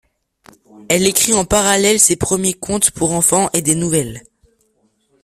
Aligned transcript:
Elle 0.89 1.05
écrit, 1.05 1.35
en 1.35 1.45
parallèle, 1.45 1.99
ses 1.99 2.15
premiers 2.15 2.55
contes 2.55 2.89
pour 2.89 3.11
enfants 3.11 3.51
et 3.53 3.61
des 3.61 3.75
nouvelles. 3.75 4.23